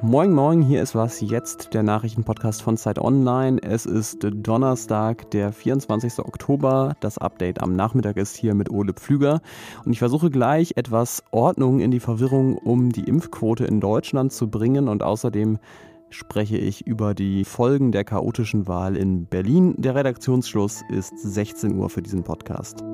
Moin 0.00 0.32
Moin, 0.32 0.62
hier 0.62 0.80
ist 0.80 0.94
was 0.94 1.20
jetzt, 1.20 1.74
der 1.74 1.82
Nachrichtenpodcast 1.82 2.62
von 2.62 2.76
Zeit 2.76 3.00
Online. 3.00 3.60
Es 3.60 3.84
ist 3.84 4.18
Donnerstag, 4.22 5.28
der 5.32 5.52
24. 5.52 6.20
Oktober. 6.20 6.94
Das 7.00 7.18
Update 7.18 7.60
am 7.60 7.74
Nachmittag 7.74 8.16
ist 8.16 8.36
hier 8.36 8.54
mit 8.54 8.70
Ole 8.70 8.92
Pflüger. 8.92 9.40
Und 9.84 9.90
ich 9.90 9.98
versuche 9.98 10.30
gleich 10.30 10.74
etwas 10.76 11.24
Ordnung 11.32 11.80
in 11.80 11.90
die 11.90 11.98
Verwirrung 11.98 12.56
um 12.56 12.92
die 12.92 13.08
Impfquote 13.08 13.64
in 13.64 13.80
Deutschland 13.80 14.32
zu 14.32 14.48
bringen. 14.48 14.86
Und 14.86 15.02
außerdem 15.02 15.58
spreche 16.10 16.58
ich 16.58 16.86
über 16.86 17.14
die 17.14 17.44
Folgen 17.44 17.90
der 17.90 18.04
chaotischen 18.04 18.68
Wahl 18.68 18.96
in 18.96 19.26
Berlin. 19.26 19.74
Der 19.78 19.96
Redaktionsschluss 19.96 20.84
ist 20.90 21.18
16 21.18 21.76
Uhr 21.76 21.90
für 21.90 22.02
diesen 22.02 22.22
Podcast. 22.22 22.84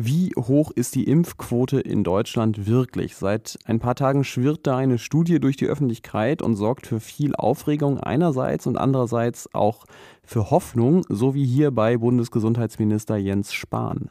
Wie 0.00 0.30
hoch 0.36 0.70
ist 0.70 0.94
die 0.94 1.08
Impfquote 1.08 1.80
in 1.80 2.04
Deutschland 2.04 2.68
wirklich? 2.68 3.16
Seit 3.16 3.58
ein 3.64 3.80
paar 3.80 3.96
Tagen 3.96 4.22
schwirrt 4.22 4.60
da 4.62 4.76
eine 4.76 4.96
Studie 4.96 5.40
durch 5.40 5.56
die 5.56 5.66
Öffentlichkeit 5.66 6.40
und 6.40 6.54
sorgt 6.54 6.86
für 6.86 7.00
viel 7.00 7.34
Aufregung 7.34 7.98
einerseits 7.98 8.68
und 8.68 8.76
andererseits 8.76 9.52
auch 9.56 9.86
für 10.22 10.52
Hoffnung, 10.52 11.04
so 11.08 11.34
wie 11.34 11.44
hier 11.44 11.72
bei 11.72 11.96
Bundesgesundheitsminister 11.96 13.16
Jens 13.16 13.52
Spahn. 13.52 14.10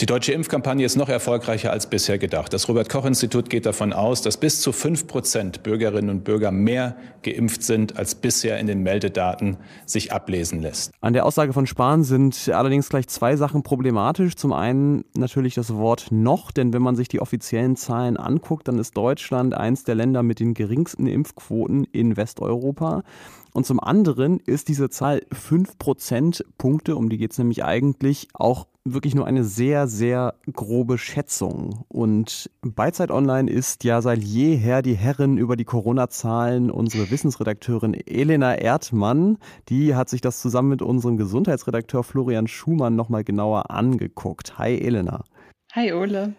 Die 0.00 0.06
deutsche 0.06 0.32
Impfkampagne 0.32 0.84
ist 0.84 0.96
noch 0.96 1.08
erfolgreicher 1.08 1.70
als 1.70 1.88
bisher 1.88 2.18
gedacht. 2.18 2.52
Das 2.52 2.68
Robert 2.68 2.88
Koch 2.88 3.04
Institut 3.04 3.48
geht 3.48 3.64
davon 3.64 3.92
aus, 3.92 4.22
dass 4.22 4.36
bis 4.36 4.60
zu 4.60 4.72
fünf 4.72 5.06
Prozent 5.06 5.62
Bürgerinnen 5.62 6.10
und 6.10 6.24
Bürger 6.24 6.50
mehr 6.50 6.96
geimpft 7.22 7.62
sind, 7.62 7.96
als 7.96 8.14
bisher 8.16 8.58
in 8.58 8.66
den 8.66 8.82
Meldedaten 8.82 9.56
sich 9.86 10.12
ablesen 10.12 10.60
lässt. 10.60 10.92
An 11.00 11.12
der 11.12 11.24
Aussage 11.24 11.52
von 11.52 11.66
Spahn 11.66 12.02
sind 12.02 12.48
allerdings 12.48 12.88
gleich 12.88 13.06
zwei 13.08 13.36
Sachen 13.36 13.62
problematisch. 13.62 14.34
Zum 14.34 14.52
einen 14.52 15.04
natürlich 15.14 15.54
das 15.54 15.72
Wort 15.74 16.08
noch, 16.10 16.50
denn 16.50 16.72
wenn 16.72 16.82
man 16.82 16.96
sich 16.96 17.08
die 17.08 17.20
offiziellen 17.20 17.76
Zahlen 17.76 18.16
anguckt, 18.16 18.66
dann 18.68 18.78
ist 18.78 18.96
Deutschland 18.96 19.54
eins 19.54 19.84
der 19.84 19.94
Länder 19.94 20.22
mit 20.22 20.40
den 20.40 20.54
geringsten 20.54 21.06
Impfquoten 21.06 21.84
in 21.84 22.16
Westeuropa. 22.16 23.04
Und 23.52 23.64
zum 23.66 23.78
anderen 23.78 24.40
ist 24.40 24.66
diese 24.68 24.90
Zahl 24.90 25.22
5 25.32 25.78
Prozentpunkte, 25.78 26.96
um 26.96 27.08
die 27.08 27.18
geht 27.18 27.30
es 27.30 27.38
nämlich 27.38 27.64
eigentlich, 27.64 28.28
auch 28.34 28.66
wirklich 28.84 29.14
nur 29.14 29.26
eine 29.26 29.44
sehr, 29.44 29.88
sehr 29.88 30.34
grobe 30.52 30.98
Schätzung. 30.98 31.84
Und 31.88 32.50
bei 32.60 32.90
Zeit 32.90 33.10
Online 33.10 33.50
ist 33.50 33.82
ja 33.82 34.02
seit 34.02 34.22
jeher 34.22 34.82
die 34.82 34.94
Herrin 34.94 35.38
über 35.38 35.56
die 35.56 35.64
Corona-Zahlen 35.64 36.70
unsere 36.70 37.10
Wissensredakteurin 37.10 37.94
Elena 37.94 38.54
Erdmann. 38.54 39.38
Die 39.70 39.94
hat 39.94 40.10
sich 40.10 40.20
das 40.20 40.40
zusammen 40.40 40.68
mit 40.68 40.82
unserem 40.82 41.16
Gesundheitsredakteur 41.16 42.04
Florian 42.04 42.46
Schumann 42.46 42.94
nochmal 42.94 43.24
genauer 43.24 43.70
angeguckt. 43.70 44.58
Hi 44.58 44.78
Elena. 44.78 45.24
Hi 45.72 45.92
Ole. 45.92 46.34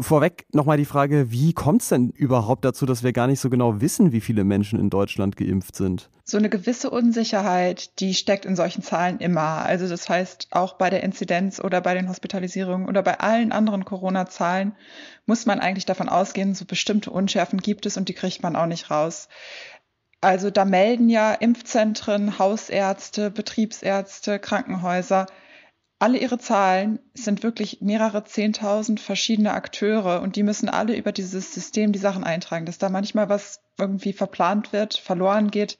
Vorweg 0.00 0.46
nochmal 0.52 0.76
die 0.76 0.84
Frage, 0.84 1.30
wie 1.30 1.52
kommt 1.52 1.82
es 1.82 1.88
denn 1.88 2.10
überhaupt 2.10 2.64
dazu, 2.64 2.86
dass 2.86 3.02
wir 3.02 3.12
gar 3.12 3.26
nicht 3.26 3.40
so 3.40 3.50
genau 3.50 3.80
wissen, 3.80 4.12
wie 4.12 4.20
viele 4.20 4.44
Menschen 4.44 4.80
in 4.80 4.90
Deutschland 4.90 5.36
geimpft 5.36 5.76
sind? 5.76 6.10
So 6.24 6.38
eine 6.38 6.48
gewisse 6.48 6.90
Unsicherheit, 6.90 8.00
die 8.00 8.14
steckt 8.14 8.46
in 8.46 8.56
solchen 8.56 8.82
Zahlen 8.82 9.18
immer. 9.18 9.64
Also 9.64 9.88
das 9.88 10.08
heißt, 10.08 10.48
auch 10.50 10.74
bei 10.74 10.90
der 10.90 11.04
Inzidenz 11.04 11.60
oder 11.60 11.80
bei 11.80 11.94
den 11.94 12.08
Hospitalisierungen 12.08 12.88
oder 12.88 13.02
bei 13.02 13.20
allen 13.20 13.52
anderen 13.52 13.84
Corona-Zahlen 13.84 14.74
muss 15.24 15.46
man 15.46 15.60
eigentlich 15.60 15.86
davon 15.86 16.08
ausgehen, 16.08 16.54
so 16.54 16.64
bestimmte 16.64 17.10
Unschärfen 17.10 17.60
gibt 17.60 17.86
es 17.86 17.96
und 17.96 18.08
die 18.08 18.14
kriegt 18.14 18.42
man 18.42 18.56
auch 18.56 18.66
nicht 18.66 18.90
raus. 18.90 19.28
Also 20.20 20.50
da 20.50 20.64
melden 20.64 21.08
ja 21.08 21.32
Impfzentren, 21.32 22.38
Hausärzte, 22.38 23.30
Betriebsärzte, 23.30 24.40
Krankenhäuser 24.40 25.26
alle 25.98 26.18
ihre 26.18 26.38
Zahlen 26.38 26.98
sind 27.14 27.42
wirklich 27.42 27.80
mehrere 27.80 28.24
Zehntausend 28.24 29.00
verschiedene 29.00 29.52
Akteure 29.52 30.20
und 30.22 30.36
die 30.36 30.42
müssen 30.42 30.68
alle 30.68 30.96
über 30.96 31.12
dieses 31.12 31.54
System 31.54 31.92
die 31.92 31.98
Sachen 31.98 32.24
eintragen. 32.24 32.66
Dass 32.66 32.78
da 32.78 32.90
manchmal 32.90 33.28
was 33.28 33.60
irgendwie 33.78 34.12
verplant 34.12 34.72
wird, 34.72 34.94
verloren 34.94 35.50
geht, 35.50 35.78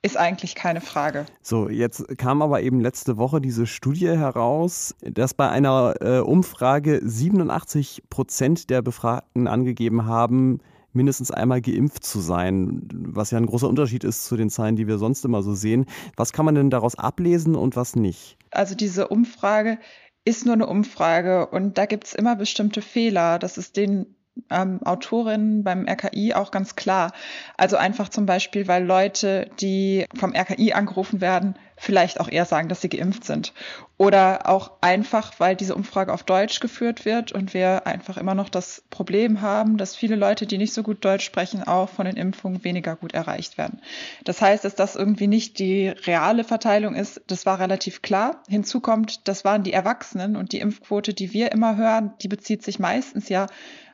ist 0.00 0.16
eigentlich 0.16 0.54
keine 0.54 0.80
Frage. 0.80 1.26
So, 1.42 1.68
jetzt 1.68 2.16
kam 2.18 2.40
aber 2.40 2.62
eben 2.62 2.80
letzte 2.80 3.16
Woche 3.16 3.40
diese 3.40 3.66
Studie 3.66 4.08
heraus, 4.08 4.94
dass 5.02 5.34
bei 5.34 5.48
einer 5.50 5.94
äh, 6.00 6.20
Umfrage 6.20 7.00
87 7.04 8.04
Prozent 8.08 8.70
der 8.70 8.80
Befragten 8.80 9.48
angegeben 9.48 10.06
haben, 10.06 10.60
mindestens 10.92 11.30
einmal 11.30 11.60
geimpft 11.60 12.04
zu 12.04 12.20
sein, 12.20 12.88
was 12.92 13.32
ja 13.32 13.38
ein 13.38 13.46
großer 13.46 13.68
Unterschied 13.68 14.04
ist 14.04 14.24
zu 14.24 14.36
den 14.36 14.50
Zahlen, 14.50 14.76
die 14.76 14.86
wir 14.86 14.98
sonst 14.98 15.24
immer 15.24 15.42
so 15.42 15.54
sehen. 15.54 15.84
Was 16.16 16.32
kann 16.32 16.46
man 16.46 16.54
denn 16.54 16.70
daraus 16.70 16.94
ablesen 16.94 17.54
und 17.54 17.76
was 17.76 17.94
nicht? 17.94 18.37
Also 18.50 18.74
diese 18.74 19.08
Umfrage 19.08 19.78
ist 20.24 20.44
nur 20.44 20.54
eine 20.54 20.66
Umfrage 20.66 21.46
und 21.46 21.78
da 21.78 21.86
gibt 21.86 22.04
es 22.04 22.14
immer 22.14 22.36
bestimmte 22.36 22.82
Fehler. 22.82 23.38
Das 23.38 23.56
ist 23.58 23.76
den 23.76 24.14
ähm, 24.50 24.82
Autorinnen 24.82 25.64
beim 25.64 25.86
RKI 25.88 26.34
auch 26.34 26.50
ganz 26.50 26.76
klar. 26.76 27.12
Also 27.56 27.76
einfach 27.76 28.08
zum 28.08 28.26
Beispiel, 28.26 28.68
weil 28.68 28.84
Leute, 28.84 29.50
die 29.60 30.06
vom 30.14 30.34
RKI 30.34 30.72
angerufen 30.72 31.20
werden, 31.20 31.54
vielleicht 31.78 32.20
auch 32.20 32.28
eher 32.28 32.44
sagen, 32.44 32.68
dass 32.68 32.80
sie 32.80 32.88
geimpft 32.88 33.24
sind. 33.24 33.52
Oder 33.96 34.48
auch 34.48 34.72
einfach, 34.80 35.32
weil 35.38 35.56
diese 35.56 35.74
Umfrage 35.74 36.12
auf 36.12 36.22
Deutsch 36.22 36.60
geführt 36.60 37.04
wird 37.04 37.32
und 37.32 37.54
wir 37.54 37.86
einfach 37.86 38.16
immer 38.16 38.34
noch 38.34 38.48
das 38.48 38.84
Problem 38.90 39.40
haben, 39.40 39.76
dass 39.76 39.96
viele 39.96 40.16
Leute, 40.16 40.46
die 40.46 40.58
nicht 40.58 40.72
so 40.72 40.82
gut 40.82 41.04
Deutsch 41.04 41.24
sprechen, 41.24 41.62
auch 41.62 41.88
von 41.88 42.06
den 42.06 42.16
Impfungen 42.16 42.62
weniger 42.64 42.96
gut 42.96 43.14
erreicht 43.14 43.58
werden. 43.58 43.80
Das 44.24 44.40
heißt, 44.40 44.64
dass 44.64 44.74
das 44.74 44.96
irgendwie 44.96 45.26
nicht 45.26 45.58
die 45.58 45.88
reale 45.88 46.44
Verteilung 46.44 46.94
ist, 46.94 47.22
das 47.26 47.46
war 47.46 47.58
relativ 47.58 48.02
klar. 48.02 48.42
Hinzu 48.48 48.80
kommt, 48.80 49.26
das 49.26 49.44
waren 49.44 49.62
die 49.62 49.72
Erwachsenen 49.72 50.36
und 50.36 50.52
die 50.52 50.60
Impfquote, 50.60 51.14
die 51.14 51.32
wir 51.32 51.52
immer 51.52 51.76
hören, 51.76 52.12
die 52.22 52.28
bezieht 52.28 52.62
sich 52.62 52.78
meistens 52.78 53.28
ja 53.28 53.46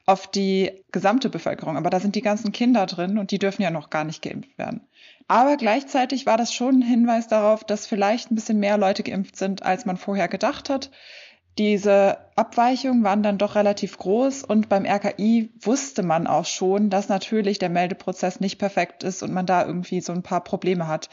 auf 0.06 0.30
die 0.30 0.70
gesamte 0.92 1.30
Bevölkerung. 1.30 1.76
Aber 1.76 1.90
da 1.90 2.00
sind 2.00 2.14
die 2.14 2.22
ganzen 2.22 2.52
Kinder 2.52 2.86
drin 2.86 3.18
und 3.18 3.30
die 3.30 3.38
dürfen 3.38 3.62
ja 3.62 3.70
noch 3.70 3.90
gar 3.90 4.04
nicht 4.04 4.22
geimpft 4.22 4.56
werden. 4.58 4.82
Aber 5.26 5.56
gleichzeitig 5.56 6.26
war 6.26 6.36
das 6.36 6.52
schon 6.52 6.80
ein 6.80 6.82
Hinweis 6.82 7.28
darauf, 7.28 7.64
dass 7.64 7.86
vielleicht 7.86 8.30
ein 8.30 8.34
bisschen 8.34 8.60
mehr 8.60 8.76
Leute 8.76 9.02
geimpft 9.02 9.36
sind, 9.36 9.62
als 9.62 9.86
man 9.86 9.96
vorher 9.96 10.28
gedacht 10.28 10.68
hat. 10.68 10.90
Diese 11.56 12.18
Abweichungen 12.34 13.04
waren 13.04 13.22
dann 13.22 13.38
doch 13.38 13.54
relativ 13.54 13.96
groß 13.96 14.42
und 14.42 14.68
beim 14.68 14.84
RKI 14.84 15.50
wusste 15.60 16.02
man 16.02 16.26
auch 16.26 16.46
schon, 16.46 16.90
dass 16.90 17.08
natürlich 17.08 17.60
der 17.60 17.70
Meldeprozess 17.70 18.40
nicht 18.40 18.58
perfekt 18.58 19.04
ist 19.04 19.22
und 19.22 19.32
man 19.32 19.46
da 19.46 19.64
irgendwie 19.64 20.00
so 20.00 20.12
ein 20.12 20.24
paar 20.24 20.42
Probleme 20.42 20.88
hat. 20.88 21.10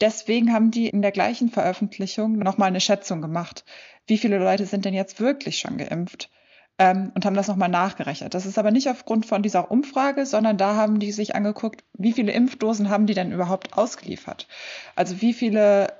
Deswegen 0.00 0.52
haben 0.54 0.70
die 0.70 0.88
in 0.88 1.02
der 1.02 1.12
gleichen 1.12 1.50
Veröffentlichung 1.50 2.38
nochmal 2.38 2.68
eine 2.68 2.80
Schätzung 2.80 3.20
gemacht. 3.20 3.66
Wie 4.06 4.16
viele 4.16 4.38
Leute 4.38 4.64
sind 4.64 4.86
denn 4.86 4.94
jetzt 4.94 5.20
wirklich 5.20 5.58
schon 5.58 5.76
geimpft? 5.76 6.30
Ähm, 6.78 7.12
und 7.14 7.24
haben 7.24 7.34
das 7.34 7.48
nochmal 7.48 7.68
nachgerechnet. 7.68 8.34
Das 8.34 8.46
ist 8.46 8.58
aber 8.58 8.70
nicht 8.70 8.88
aufgrund 8.88 9.26
von 9.26 9.42
dieser 9.42 9.70
Umfrage, 9.70 10.26
sondern 10.26 10.56
da 10.56 10.74
haben 10.74 10.98
die 10.98 11.12
sich 11.12 11.34
angeguckt, 11.34 11.84
wie 11.94 12.12
viele 12.12 12.32
Impfdosen 12.32 12.88
haben 12.88 13.06
die 13.06 13.14
denn 13.14 13.32
überhaupt 13.32 13.76
ausgeliefert? 13.76 14.48
Also 14.96 15.20
wie 15.20 15.32
viele 15.32 15.92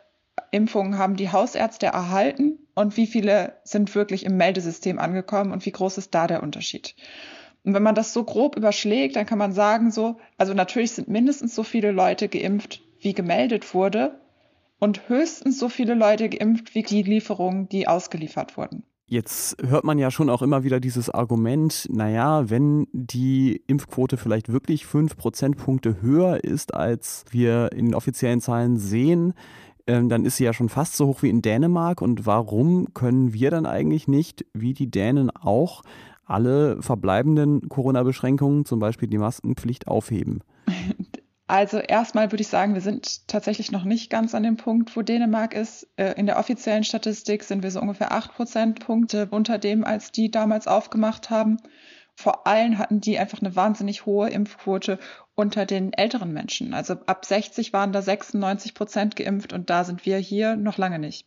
Impfungen 0.51 0.99
haben 0.99 1.17
die 1.17 1.31
Hausärzte 1.31 1.87
erhalten 1.87 2.59
und 2.75 2.97
wie 2.97 3.07
viele 3.07 3.55
sind 3.65 3.95
wirklich 3.95 4.25
im 4.25 4.37
Meldesystem 4.37 4.99
angekommen 4.99 5.53
und 5.53 5.67
wie 5.67 5.73
groß 5.73 5.99
ist 5.99 6.15
da 6.15 6.27
der 6.27 6.43
Unterschied? 6.43 6.95
Und 7.65 7.75
wenn 7.75 7.83
man 7.83 7.95
das 7.95 8.13
so 8.13 8.25
grob 8.25 8.57
überschlägt, 8.57 9.17
dann 9.17 9.27
kann 9.27 9.39
man 9.39 9.53
sagen, 9.53 9.91
so, 9.91 10.19
also 10.37 10.53
natürlich 10.53 10.93
sind 10.93 11.09
mindestens 11.09 11.55
so 11.55 11.63
viele 11.63 11.93
Leute 11.93 12.29
geimpft, 12.29 12.83
wie 13.01 13.15
gemeldet 13.15 13.73
wurde, 13.75 14.19
und 14.81 15.09
höchstens 15.09 15.61
so 15.61 15.69
viele 15.69 15.95
Leute 15.95 16.29
geimpft, 16.29 16.75
wie 16.75 16.83
die 16.83 17.05
Lieferungen, 17.05 17.69
die 17.69 17.87
ausgeliefert 17.87 18.57
wurden. 18.57 18.83
Jetzt 19.13 19.59
hört 19.63 19.85
man 19.85 19.99
ja 19.99 20.11
schon 20.11 20.31
auch 20.31 20.41
immer 20.41 20.65
wieder 20.65 20.81
dieses 20.81 21.11
Argument, 21.11 21.87
naja, 21.93 22.49
wenn 22.49 22.87
die 22.95 23.63
Impfquote 23.67 24.17
vielleicht 24.17 24.51
wirklich 24.51 24.87
fünf 24.87 25.19
Prozentpunkte 25.19 26.01
höher 26.01 26.43
ist, 26.43 26.73
als 26.73 27.27
wir 27.31 27.73
in 27.73 27.85
den 27.85 27.95
offiziellen 27.95 28.41
Zahlen 28.41 28.79
sehen, 28.79 29.35
ähm, 29.87 30.09
dann 30.09 30.25
ist 30.25 30.39
sie 30.39 30.45
ja 30.45 30.55
schon 30.55 30.71
fast 30.71 30.97
so 30.97 31.09
hoch 31.09 31.23
wie 31.23 31.29
in 31.29 31.43
Dänemark. 31.43 32.01
Und 32.01 32.25
warum 32.25 32.95
können 32.95 33.35
wir 33.35 33.51
dann 33.51 33.67
eigentlich 33.67 34.09
nicht, 34.09 34.47
wie 34.55 34.73
die 34.73 34.91
Dänen 34.91 35.29
auch, 35.29 35.83
alle 36.25 36.81
verbleibenden 36.81 37.69
Corona-Beschränkungen, 37.69 38.65
zum 38.65 38.79
Beispiel 38.79 39.11
die 39.11 39.19
Maskenpflicht, 39.19 39.89
aufheben? 39.89 40.41
Also 41.53 41.81
erstmal 41.81 42.33
würde 42.33 42.41
ich 42.41 42.49
sagen, 42.49 42.73
wir 42.73 42.81
sind 42.81 43.29
tatsächlich 43.29 43.71
noch 43.73 43.85
nicht 43.85 44.09
ganz 44.09 44.35
an 44.35 44.43
dem 44.43 44.57
Punkt, 44.57 44.97
wo 44.97 45.03
Dänemark 45.03 45.53
ist. 45.53 45.87
Äh, 45.97 46.15
in 46.15 46.25
der 46.25 46.39
offiziellen 46.39 46.83
Statistik 46.83 47.45
sind 47.45 47.63
wir 47.63 47.71
so 47.71 47.79
ungefähr 47.79 48.11
acht 48.11 48.33
Prozentpunkte 48.33 49.29
unter 49.31 49.59
dem, 49.59 49.85
als 49.85 50.13
die 50.13 50.31
damals 50.31 50.67
aufgemacht 50.67 51.29
haben. 51.29 51.59
Vor 52.15 52.47
allem 52.47 52.79
hatten 52.79 53.03
die 53.03 53.19
einfach 53.19 53.43
eine 53.43 53.55
wahnsinnig 53.55 54.07
hohe 54.07 54.31
Impfquote 54.31 54.99
unter 55.35 55.67
den 55.67 55.93
älteren 55.93 56.33
Menschen. 56.33 56.73
Also 56.73 56.95
ab 57.05 57.27
60 57.27 57.75
waren 57.75 57.93
da 57.93 58.01
96 58.01 58.73
Prozent 58.73 59.17
geimpft 59.17 59.53
und 59.53 59.69
da 59.69 59.85
sind 59.85 60.07
wir 60.07 60.17
hier 60.17 60.57
noch 60.57 60.79
lange 60.79 60.99
nicht. 60.99 61.27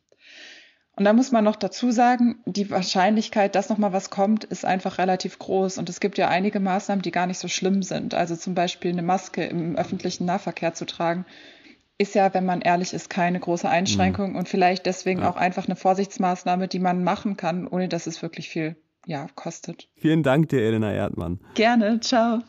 Und 0.97 1.03
da 1.03 1.11
muss 1.11 1.31
man 1.33 1.43
noch 1.43 1.57
dazu 1.57 1.91
sagen, 1.91 2.37
die 2.45 2.69
Wahrscheinlichkeit, 2.71 3.55
dass 3.55 3.69
noch 3.69 3.77
mal 3.77 3.91
was 3.91 4.09
kommt, 4.09 4.45
ist 4.45 4.63
einfach 4.63 4.97
relativ 4.97 5.39
groß. 5.39 5.77
Und 5.77 5.89
es 5.89 5.99
gibt 5.99 6.17
ja 6.17 6.29
einige 6.29 6.61
Maßnahmen, 6.61 7.01
die 7.01 7.11
gar 7.11 7.27
nicht 7.27 7.39
so 7.39 7.49
schlimm 7.49 7.83
sind. 7.83 8.13
Also 8.13 8.35
zum 8.37 8.55
Beispiel 8.55 8.91
eine 8.91 9.01
Maske 9.01 9.43
im 9.43 9.75
öffentlichen 9.75 10.25
Nahverkehr 10.25 10.73
zu 10.73 10.85
tragen, 10.85 11.25
ist 11.97 12.15
ja, 12.15 12.33
wenn 12.33 12.45
man 12.45 12.61
ehrlich 12.61 12.93
ist, 12.93 13.09
keine 13.09 13.39
große 13.39 13.69
Einschränkung 13.69 14.31
mhm. 14.31 14.35
und 14.37 14.49
vielleicht 14.49 14.85
deswegen 14.85 15.21
ja. 15.21 15.29
auch 15.29 15.37
einfach 15.37 15.65
eine 15.65 15.75
Vorsichtsmaßnahme, 15.75 16.67
die 16.67 16.79
man 16.79 17.03
machen 17.03 17.37
kann, 17.37 17.67
ohne 17.67 17.89
dass 17.89 18.07
es 18.07 18.21
wirklich 18.21 18.49
viel 18.49 18.75
ja, 19.05 19.27
kostet. 19.35 19.89
Vielen 19.95 20.23
Dank 20.23 20.49
dir, 20.49 20.61
Elena 20.61 20.93
Erdmann. 20.93 21.39
Gerne, 21.53 21.99
ciao. 21.99 22.39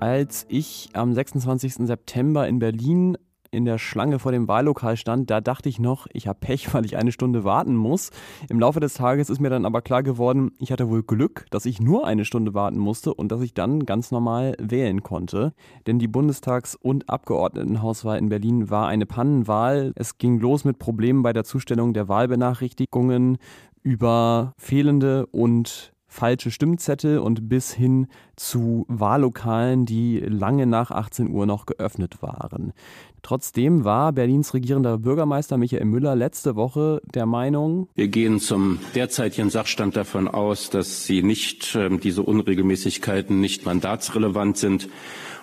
Als 0.00 0.46
ich 0.48 0.90
am 0.94 1.12
26. 1.12 1.74
September 1.86 2.48
in 2.48 2.58
Berlin 2.58 3.18
in 3.50 3.64
der 3.64 3.78
Schlange 3.78 4.18
vor 4.18 4.32
dem 4.32 4.48
Wahllokal 4.48 4.96
stand, 4.96 5.30
da 5.30 5.40
dachte 5.40 5.68
ich 5.68 5.78
noch, 5.78 6.06
ich 6.12 6.28
habe 6.28 6.38
Pech, 6.40 6.72
weil 6.74 6.84
ich 6.84 6.96
eine 6.96 7.12
Stunde 7.12 7.44
warten 7.44 7.76
muss. 7.76 8.10
Im 8.48 8.60
Laufe 8.60 8.80
des 8.80 8.94
Tages 8.94 9.30
ist 9.30 9.40
mir 9.40 9.50
dann 9.50 9.66
aber 9.66 9.82
klar 9.82 10.02
geworden, 10.02 10.52
ich 10.58 10.72
hatte 10.72 10.88
wohl 10.88 11.02
Glück, 11.02 11.46
dass 11.50 11.66
ich 11.66 11.80
nur 11.80 12.06
eine 12.06 12.24
Stunde 12.24 12.54
warten 12.54 12.78
musste 12.78 13.12
und 13.14 13.32
dass 13.32 13.40
ich 13.40 13.54
dann 13.54 13.86
ganz 13.86 14.10
normal 14.10 14.54
wählen 14.60 15.02
konnte. 15.02 15.52
Denn 15.86 15.98
die 15.98 16.08
Bundestags- 16.08 16.76
und 16.76 17.08
Abgeordnetenhauswahl 17.08 18.18
in 18.18 18.28
Berlin 18.28 18.70
war 18.70 18.86
eine 18.86 19.06
Pannenwahl. 19.06 19.92
Es 19.96 20.18
ging 20.18 20.38
los 20.38 20.64
mit 20.64 20.78
Problemen 20.78 21.22
bei 21.22 21.32
der 21.32 21.44
Zustellung 21.44 21.92
der 21.92 22.08
Wahlbenachrichtigungen 22.08 23.38
über 23.82 24.52
fehlende 24.58 25.26
und 25.26 25.92
falsche 26.10 26.50
Stimmzettel 26.50 27.18
und 27.18 27.48
bis 27.48 27.72
hin 27.72 28.08
zu 28.36 28.84
Wahllokalen, 28.88 29.86
die 29.86 30.18
lange 30.18 30.66
nach 30.66 30.90
18 30.90 31.30
Uhr 31.30 31.46
noch 31.46 31.66
geöffnet 31.66 32.20
waren. 32.20 32.72
Trotzdem 33.22 33.84
war 33.84 34.12
Berlins 34.12 34.52
regierender 34.52 34.98
Bürgermeister 34.98 35.56
Michael 35.56 35.84
Müller 35.84 36.16
letzte 36.16 36.56
Woche 36.56 37.00
der 37.14 37.26
Meinung, 37.26 37.88
wir 37.94 38.08
gehen 38.08 38.40
zum 38.40 38.78
derzeitigen 38.94 39.50
Sachstand 39.50 39.96
davon 39.96 40.26
aus, 40.26 40.70
dass 40.70 41.04
sie 41.04 41.22
nicht 41.22 41.74
äh, 41.76 41.96
diese 41.98 42.22
Unregelmäßigkeiten 42.22 43.40
nicht 43.40 43.64
mandatsrelevant 43.64 44.56
sind 44.56 44.88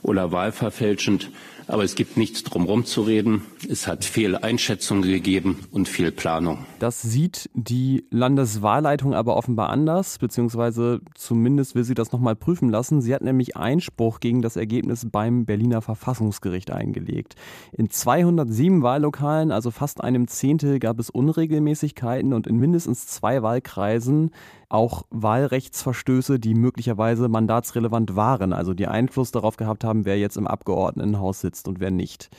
oder 0.04 0.32
wahlverfälschend. 0.32 1.32
Aber 1.70 1.84
es 1.84 1.96
gibt 1.96 2.16
nichts 2.16 2.44
drumherum 2.44 2.86
zu 2.86 3.02
reden. 3.02 3.42
Es 3.70 3.88
hat 3.88 4.06
viel 4.06 4.38
Einschätzung 4.38 5.02
gegeben 5.02 5.60
und 5.72 5.90
viel 5.90 6.14
Planung. 6.14 6.60
Das 6.80 7.02
sieht 7.02 7.50
die 7.54 8.06
Landeswahlleitung 8.10 9.14
aber 9.14 9.36
offenbar 9.36 9.70
anders, 9.70 10.18
beziehungsweise 10.18 11.02
zumindest 11.14 11.76
will 11.76 11.84
sie 11.84 11.94
das 11.94 12.14
nochmal 12.14 12.38
prüfen 12.38 12.70
lassen. 12.70 13.02
Sie 13.02 13.14
hat 13.14 13.22
nämlich 13.22 13.58
Einspruch 13.58 14.22
gegen 14.22 14.42
das 14.42 14.56
Ergebnis 14.56 15.08
beim 15.12 15.46
Berliner 15.46 15.82
Verfassungsgericht 15.82 16.72
eingelegt. 16.72 17.36
In 17.74 17.90
207 17.90 18.82
Wahllokalen, 18.82 19.52
also 19.52 19.70
fast 19.70 20.02
einem 20.02 20.30
Zehntel, 20.30 20.80
gab 20.80 21.00
es 21.00 21.10
Unregelmäßigkeiten 21.10 22.32
und 22.32 22.48
in 22.48 22.56
mindestens 22.56 23.08
zwei 23.08 23.42
Wahlkreisen 23.44 24.32
auch 24.70 25.04
Wahlrechtsverstöße, 25.12 26.40
die 26.40 26.54
möglicherweise 26.54 27.30
mandatsrelevant 27.30 28.16
waren, 28.16 28.52
also 28.52 28.74
die 28.74 28.88
Einfluss 28.88 29.32
darauf 29.32 29.56
gehabt 29.56 29.84
haben, 29.84 29.87
wer 29.94 30.18
jetzt 30.18 30.38
im 30.38 30.48
Abgeordnetenhaus 30.48 31.42
sitzt 31.42 31.68
und 31.68 31.80
wer 31.80 31.92
nicht. 31.92 32.30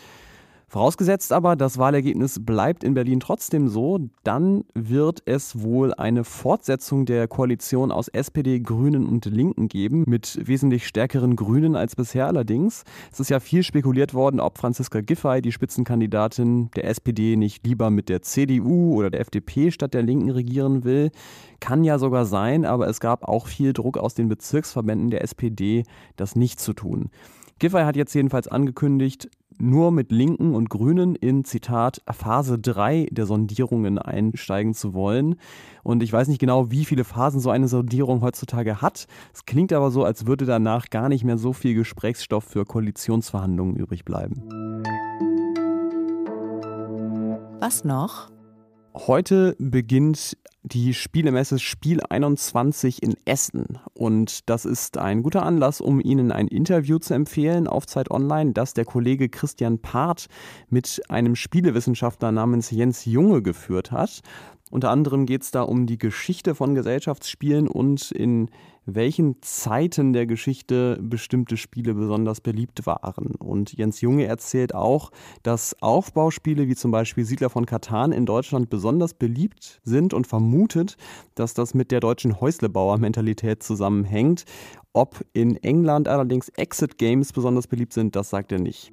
Vorausgesetzt 0.70 1.32
aber, 1.32 1.56
das 1.56 1.78
Wahlergebnis 1.78 2.44
bleibt 2.44 2.84
in 2.84 2.92
Berlin 2.92 3.20
trotzdem 3.20 3.68
so, 3.68 4.10
dann 4.22 4.64
wird 4.74 5.22
es 5.24 5.62
wohl 5.62 5.94
eine 5.94 6.24
Fortsetzung 6.24 7.06
der 7.06 7.26
Koalition 7.26 7.90
aus 7.90 8.08
SPD, 8.08 8.60
Grünen 8.60 9.06
und 9.06 9.24
Linken 9.24 9.68
geben, 9.68 10.04
mit 10.06 10.38
wesentlich 10.46 10.86
stärkeren 10.86 11.36
Grünen 11.36 11.74
als 11.74 11.96
bisher 11.96 12.26
allerdings. 12.26 12.84
Es 13.10 13.18
ist 13.18 13.30
ja 13.30 13.40
viel 13.40 13.62
spekuliert 13.62 14.12
worden, 14.12 14.40
ob 14.40 14.58
Franziska 14.58 15.00
Giffey, 15.00 15.40
die 15.40 15.52
Spitzenkandidatin 15.52 16.70
der 16.76 16.84
SPD, 16.84 17.36
nicht 17.36 17.66
lieber 17.66 17.88
mit 17.88 18.10
der 18.10 18.20
CDU 18.20 18.94
oder 18.94 19.08
der 19.08 19.22
FDP 19.22 19.70
statt 19.70 19.94
der 19.94 20.02
Linken 20.02 20.28
regieren 20.28 20.84
will. 20.84 21.12
Kann 21.60 21.82
ja 21.82 21.98
sogar 21.98 22.26
sein, 22.26 22.66
aber 22.66 22.88
es 22.88 23.00
gab 23.00 23.26
auch 23.26 23.46
viel 23.46 23.72
Druck 23.72 23.96
aus 23.96 24.12
den 24.12 24.28
Bezirksverbänden 24.28 25.08
der 25.08 25.24
SPD, 25.24 25.84
das 26.16 26.36
nicht 26.36 26.60
zu 26.60 26.74
tun. 26.74 27.08
Giffey 27.58 27.82
hat 27.82 27.96
jetzt 27.96 28.14
jedenfalls 28.14 28.46
angekündigt, 28.46 29.28
nur 29.58 29.90
mit 29.90 30.12
Linken 30.12 30.54
und 30.54 30.70
Grünen 30.70 31.16
in, 31.16 31.44
Zitat, 31.44 32.00
Phase 32.08 32.58
3 32.58 33.08
der 33.10 33.26
Sondierungen 33.26 33.98
einsteigen 33.98 34.74
zu 34.74 34.94
wollen. 34.94 35.34
Und 35.82 36.02
ich 36.04 36.12
weiß 36.12 36.28
nicht 36.28 36.38
genau, 36.38 36.70
wie 36.70 36.84
viele 36.84 37.02
Phasen 37.02 37.40
so 37.40 37.50
eine 37.50 37.66
Sondierung 37.66 38.20
heutzutage 38.20 38.80
hat. 38.80 39.08
Es 39.34 39.44
klingt 39.44 39.72
aber 39.72 39.90
so, 39.90 40.04
als 40.04 40.26
würde 40.26 40.44
danach 40.44 40.90
gar 40.90 41.08
nicht 41.08 41.24
mehr 41.24 41.38
so 41.38 41.52
viel 41.52 41.74
Gesprächsstoff 41.74 42.44
für 42.44 42.64
Koalitionsverhandlungen 42.64 43.74
übrig 43.74 44.04
bleiben. 44.04 44.44
Was 47.60 47.84
noch? 47.84 48.30
Heute 49.06 49.54
beginnt 49.60 50.36
die 50.64 50.92
Spielemesse 50.92 51.60
Spiel 51.60 52.00
21 52.10 53.00
in 53.00 53.14
Essen. 53.26 53.78
Und 53.94 54.50
das 54.50 54.64
ist 54.64 54.98
ein 54.98 55.22
guter 55.22 55.44
Anlass, 55.44 55.80
um 55.80 56.00
Ihnen 56.00 56.32
ein 56.32 56.48
Interview 56.48 56.98
zu 56.98 57.14
empfehlen 57.14 57.68
auf 57.68 57.86
Zeit 57.86 58.10
Online, 58.10 58.52
das 58.52 58.74
der 58.74 58.84
Kollege 58.84 59.28
Christian 59.28 59.78
Part 59.78 60.26
mit 60.68 61.00
einem 61.08 61.36
Spielewissenschaftler 61.36 62.32
namens 62.32 62.72
Jens 62.72 63.04
Junge 63.04 63.40
geführt 63.40 63.92
hat. 63.92 64.20
Unter 64.70 64.90
anderem 64.90 65.26
geht 65.26 65.42
es 65.42 65.52
da 65.52 65.62
um 65.62 65.86
die 65.86 65.98
Geschichte 65.98 66.56
von 66.56 66.74
Gesellschaftsspielen 66.74 67.68
und 67.68 68.10
in 68.10 68.50
welchen 68.94 69.42
Zeiten 69.42 70.14
der 70.14 70.26
Geschichte 70.26 70.98
bestimmte 71.00 71.58
Spiele 71.58 71.92
besonders 71.92 72.40
beliebt 72.40 72.86
waren. 72.86 73.34
Und 73.34 73.74
Jens 73.74 74.00
Junge 74.00 74.24
erzählt 74.24 74.74
auch, 74.74 75.10
dass 75.42 75.76
Aufbauspiele 75.82 76.68
wie 76.68 76.74
zum 76.74 76.90
Beispiel 76.90 77.24
Siedler 77.26 77.50
von 77.50 77.66
Katan 77.66 78.12
in 78.12 78.24
Deutschland 78.24 78.70
besonders 78.70 79.12
beliebt 79.12 79.80
sind 79.84 80.14
und 80.14 80.26
vermutet, 80.26 80.96
dass 81.34 81.52
das 81.52 81.74
mit 81.74 81.90
der 81.90 82.00
deutschen 82.00 82.40
Häuslebauer-Mentalität 82.40 83.62
zusammenhängt. 83.62 84.44
Ob 84.94 85.22
in 85.34 85.56
England 85.56 86.08
allerdings 86.08 86.48
Exit-Games 86.48 87.32
besonders 87.32 87.66
beliebt 87.66 87.92
sind, 87.92 88.16
das 88.16 88.30
sagt 88.30 88.52
er 88.52 88.58
nicht. 88.58 88.90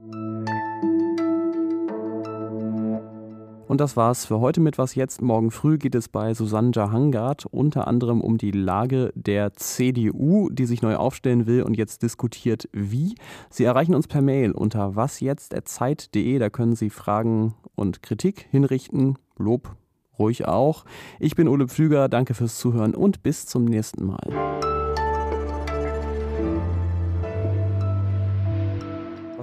Und 3.68 3.82
das 3.82 3.98
war's 3.98 4.26
für 4.26 4.40
heute 4.40 4.62
mit 4.62 4.78
Was 4.78 4.96
jetzt. 4.96 5.22
Morgen 5.22 5.50
früh 5.50 5.78
geht 5.78 5.96
es 5.96 6.08
bei 6.08 6.34
Susanne 6.34 6.72
Jahangard 6.74 7.46
unter 7.46 7.88
anderem 7.88 8.22
um 8.22 8.38
die 8.38 8.52
Lage 8.52 9.12
der 9.16 9.54
CDU, 9.54 10.50
die 10.50 10.66
sich 10.66 10.82
neu 10.82 10.96
aufstellen 10.96 11.48
will 11.48 11.64
und 11.64 11.76
jetzt 11.76 12.04
diskutiert, 12.04 12.70
wie. 12.72 13.16
Sie 13.50 13.64
erreichen 13.64 13.96
uns 13.96 14.08
per 14.08 14.22
Mail 14.22 14.52
unter 14.52 14.96
wasjetzt.zeit.de. 14.96 16.40
Da 16.40 16.50
können 16.50 16.76
Sie 16.76 16.90
Fragen 16.90 17.56
und 17.76 18.04
Kritik 18.04 18.48
hinrichten, 18.52 19.18
Lob 19.38 19.76
ruhig 20.18 20.48
auch. 20.48 20.86
Ich 21.20 21.36
bin 21.36 21.48
Ole 21.48 21.68
Pflüger, 21.68 22.08
danke 22.08 22.34
fürs 22.34 22.58
Zuhören 22.58 22.96
und 22.96 23.24
bis 23.24 23.46
zum 23.46 23.66
nächsten 23.66 24.06
Mal. 24.06 24.65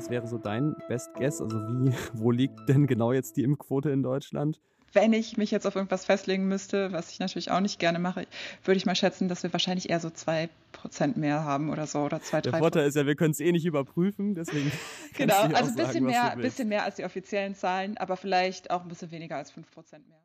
Was 0.03 0.11
wäre 0.11 0.27
so 0.27 0.37
dein 0.37 0.75
Best 0.89 1.15
Guess? 1.15 1.41
Also 1.41 1.61
wie, 1.61 1.95
wo 2.13 2.33
liegt 2.33 2.69
denn 2.69 2.89
genau 2.89 3.13
jetzt 3.13 3.37
die 3.37 3.45
Impfquote 3.45 3.91
in 3.91 4.03
Deutschland? 4.03 4.61
Wenn 4.93 5.13
ich 5.13 5.37
mich 5.37 5.53
jetzt 5.53 5.65
auf 5.65 5.77
irgendwas 5.77 6.05
festlegen 6.05 6.49
müsste, 6.49 6.91
was 6.91 7.13
ich 7.13 7.21
natürlich 7.21 7.53
auch 7.53 7.61
nicht 7.61 7.79
gerne 7.79 8.01
mache, 8.01 8.27
würde 8.65 8.79
ich 8.79 8.85
mal 8.85 8.97
schätzen, 8.97 9.29
dass 9.29 9.45
wir 9.45 9.53
wahrscheinlich 9.53 9.91
eher 9.91 10.01
so 10.01 10.11
zwei 10.11 10.49
Prozent 10.73 11.17
mehr 11.17 11.45
haben 11.45 11.71
oder 11.71 11.87
so 11.87 12.01
oder 12.01 12.21
zwei, 12.21 12.41
drei. 12.41 12.51
Der 12.51 12.59
Vorteil 12.59 12.89
ist 12.89 12.97
ja, 12.97 13.07
wir 13.07 13.15
können 13.15 13.31
es 13.31 13.39
eh 13.39 13.53
nicht 13.53 13.65
überprüfen, 13.65 14.35
deswegen. 14.35 14.73
genau, 15.17 15.41
also 15.41 15.71
ein 15.71 15.77
bisschen 15.77 16.05
mehr, 16.05 16.35
bisschen 16.37 16.69
mehr 16.69 16.83
als 16.83 16.97
die 16.97 17.05
offiziellen 17.05 17.55
Zahlen, 17.55 17.97
aber 17.97 18.17
vielleicht 18.17 18.73
auch 18.73 18.83
ein 18.83 18.89
bisschen 18.89 19.13
weniger 19.13 19.37
als 19.37 19.53
fünf 19.53 19.71
Prozent 19.71 20.09
mehr. 20.09 20.23